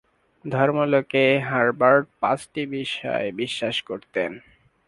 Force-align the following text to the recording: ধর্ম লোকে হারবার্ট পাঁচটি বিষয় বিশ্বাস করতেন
ধর্ম 0.45 0.77
লোকে 0.93 1.23
হারবার্ট 1.47 2.05
পাঁচটি 2.21 2.61
বিষয় 2.71 3.25
বিশ্বাস 3.39 3.77
করতেন 3.89 4.31